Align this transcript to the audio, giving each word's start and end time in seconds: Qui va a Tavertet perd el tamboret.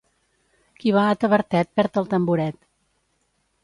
Qui 0.79 0.95
va 0.95 1.03
a 1.11 1.19
Tavertet 1.25 1.71
perd 1.81 2.03
el 2.03 2.11
tamboret. 2.17 2.63